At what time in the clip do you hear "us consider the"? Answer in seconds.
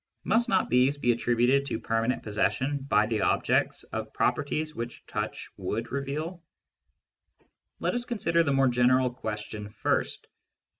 7.93-8.51